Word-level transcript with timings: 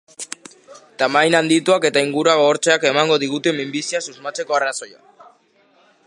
Tamaina 1.01 1.41
handituak 1.43 1.85
eta 1.89 2.03
ingurua 2.07 2.33
gogortzeak 2.39 2.87
emango 2.93 3.17
digute 3.25 3.53
minbiziaz 3.61 4.01
susmatzeko 4.07 4.57
arrazoia. 4.61 5.29